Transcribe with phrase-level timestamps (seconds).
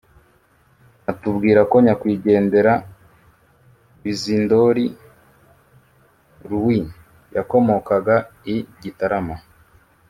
[1.11, 2.73] atubwira ko nyakwigendera
[4.03, 4.85] bizindoli
[6.49, 6.87] louis
[7.35, 8.15] yakomokaga
[8.53, 9.35] i gitarama